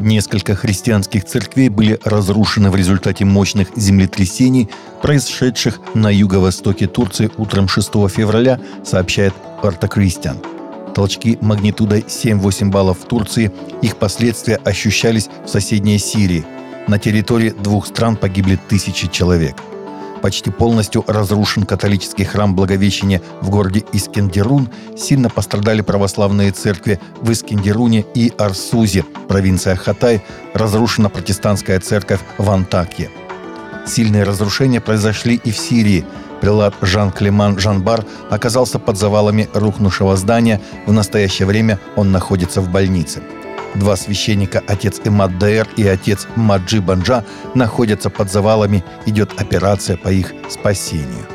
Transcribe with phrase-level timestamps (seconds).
[0.00, 4.70] Несколько христианских церквей были разрушены в результате мощных землетрясений,
[5.02, 10.38] произошедших на юго-востоке Турции утром 6 февраля, сообщает Арта Кристиан.
[10.94, 16.46] Толчки магнитудой 7-8 баллов в Турции, их последствия ощущались в соседней Сирии.
[16.88, 19.56] На территории двух стран погибли тысячи человек–
[20.22, 24.68] Почти полностью разрушен католический храм Благовещения в городе Искендерун.
[24.96, 30.22] Сильно пострадали православные церкви в Искендеруне и Арсузе, провинция Хатай.
[30.52, 33.10] Разрушена протестантская церковь в Антакье.
[33.86, 36.04] Сильные разрушения произошли и в Сирии.
[36.40, 40.60] Прилад Жан-Клеман Жанбар оказался под завалами рухнувшего здания.
[40.86, 43.22] В настоящее время он находится в больнице.
[43.74, 47.24] Два священника, отец Имад Даэр и отец Маджи Банджа,
[47.54, 48.84] находятся под завалами.
[49.06, 51.26] Идет операция по их спасению.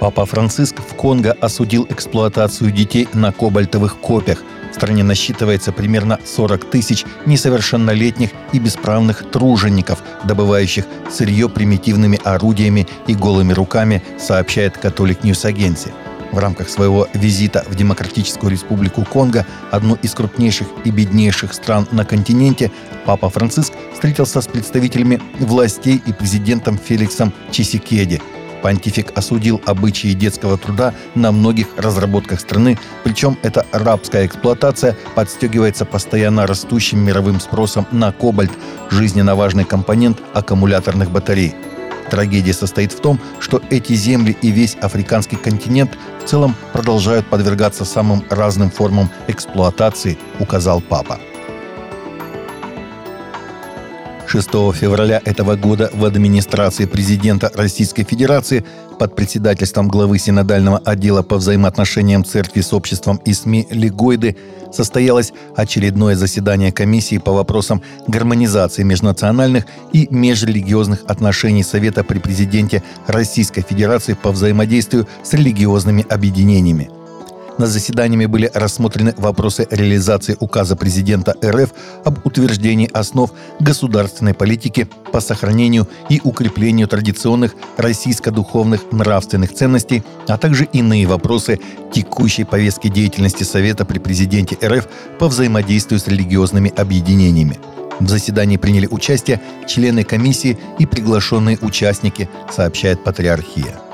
[0.00, 4.42] Папа Франциск в Конго осудил эксплуатацию детей на кобальтовых копиях.
[4.70, 13.14] В стране насчитывается примерно 40 тысяч несовершеннолетних и бесправных тружеников, добывающих сырье примитивными орудиями и
[13.14, 15.92] голыми руками, сообщает Catholic News Agency.
[16.32, 22.04] В рамках своего визита в Демократическую Республику Конго, одну из крупнейших и беднейших стран на
[22.04, 22.70] континенте,
[23.04, 28.20] Папа Франциск встретился с представителями властей и президентом Феликсом Чисекеди.
[28.62, 36.46] Понтифик осудил обычаи детского труда на многих разработках страны, причем эта рабская эксплуатация подстегивается постоянно
[36.46, 38.50] растущим мировым спросом на кобальт,
[38.90, 41.54] жизненно важный компонент аккумуляторных батарей–
[42.10, 47.84] Трагедия состоит в том, что эти земли и весь африканский континент в целом продолжают подвергаться
[47.84, 51.18] самым разным формам эксплуатации, указал папа.
[54.26, 58.64] 6 февраля этого года в администрации президента Российской Федерации
[58.98, 64.36] под председательством главы Синодального отдела по взаимоотношениям церкви с обществом и СМИ Легойды
[64.72, 73.62] состоялось очередное заседание комиссии по вопросам гармонизации межнациональных и межрелигиозных отношений Совета при президенте Российской
[73.62, 76.90] Федерации по взаимодействию с религиозными объединениями.
[77.58, 81.70] На заседаниями были рассмотрены вопросы реализации указа президента РФ
[82.04, 90.64] об утверждении основ государственной политики по сохранению и укреплению традиционных российско-духовных нравственных ценностей, а также
[90.64, 91.58] иные вопросы
[91.92, 94.86] текущей повестки деятельности Совета при президенте РФ
[95.18, 97.58] по взаимодействию с религиозными объединениями.
[98.00, 103.85] В заседании приняли участие члены комиссии и приглашенные участники, сообщает Патриархия.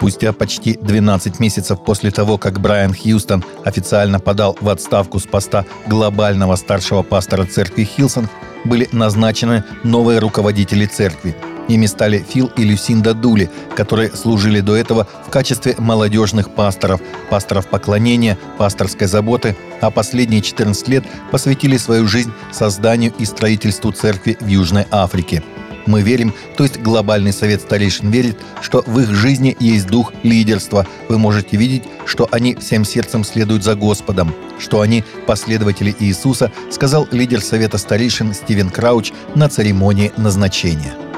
[0.00, 5.66] Спустя почти 12 месяцев после того, как Брайан Хьюстон официально подал в отставку с поста
[5.86, 8.26] глобального старшего пастора церкви Хилсон,
[8.64, 11.36] были назначены новые руководители церкви.
[11.68, 17.66] Ими стали Фил и Люсинда Дули, которые служили до этого в качестве молодежных пасторов, пасторов
[17.66, 24.46] поклонения, пасторской заботы, а последние 14 лет посвятили свою жизнь созданию и строительству церкви в
[24.46, 25.42] Южной Африке–
[25.86, 30.86] мы верим, то есть глобальный совет старейшин верит, что в их жизни есть дух лидерства.
[31.08, 37.08] Вы можете видеть, что они всем сердцем следуют за Господом, что они последователи Иисуса, сказал
[37.10, 41.09] лидер совета старейшин Стивен Крауч на церемонии назначения.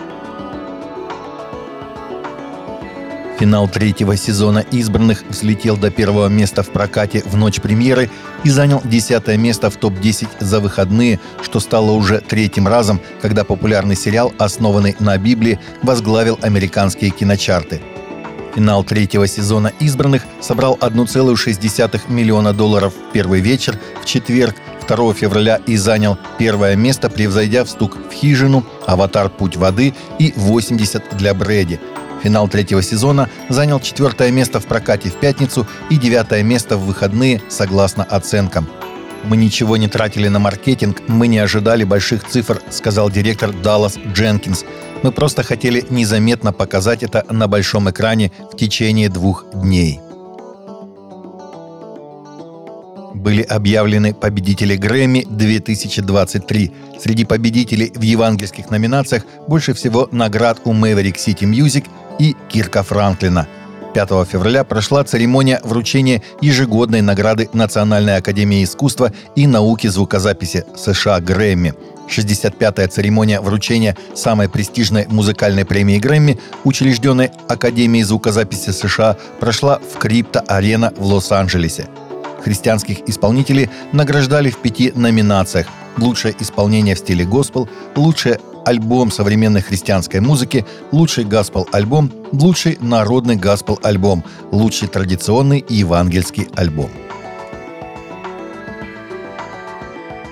[3.43, 8.09] Финал третьего сезона «Избранных» взлетел до первого места в прокате в ночь премьеры
[8.45, 13.97] и занял десятое место в топ-10 за выходные, что стало уже третьим разом, когда популярный
[13.97, 17.83] сериал, основанный на Библии, возглавил американские киночарты.
[18.55, 24.55] Финал третьего сезона «Избранных» собрал 1,6 миллиона долларов в первый вечер в четверг,
[24.87, 30.33] 2 февраля и занял первое место, превзойдя в стук в хижину, аватар «Путь воды» и
[30.37, 31.81] 80 для Брэди–
[32.23, 37.43] Финал третьего сезона занял четвертое место в прокате в пятницу и девятое место в выходные,
[37.49, 38.69] согласно оценкам.
[39.25, 44.65] «Мы ничего не тратили на маркетинг, мы не ожидали больших цифр», сказал директор Даллас Дженкинс.
[45.03, 50.01] «Мы просто хотели незаметно показать это на большом экране в течение двух дней».
[53.23, 56.73] Были объявлены победители Грэмми 2023.
[57.01, 61.87] Среди победителей в евангельских номинациях больше всего наград у Maverick City Music
[62.19, 63.47] и Кирка Франклина.
[63.95, 71.75] 5 февраля прошла церемония вручения ежегодной награды Национальной академии искусства и науки звукозаписи США Грэмми.
[72.09, 80.93] 65-я церемония вручения самой престижной музыкальной премии Грэмми, учрежденной Академией звукозаписи США, прошла в Крипто-арена
[80.97, 81.87] в Лос-Анджелесе.
[82.43, 85.67] Христианских исполнителей награждали в пяти номинациях
[85.97, 94.25] «Лучшее исполнение в стиле госпел», «Лучшее альбом современной христианской музыки», «Лучший госпел-альбом», «Лучший народный госпел-альбом»,
[94.51, 96.91] «Лучший традиционный и евангельский альбом».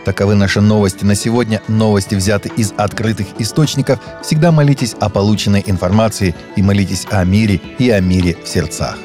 [0.05, 1.63] Таковы наши новости на сегодня.
[1.69, 4.01] Новости взяты из открытых источников.
[4.23, 8.97] Всегда молитесь о полученной информации и молитесь о мире и о мире в сердцах.